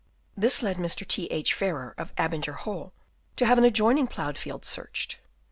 [0.35, 1.07] This led Mr.
[1.07, 1.25] T.
[1.27, 1.53] H.
[1.53, 2.91] Farrer of Abinger Hall
[3.35, 5.19] to have an adjoining ploughed field searched.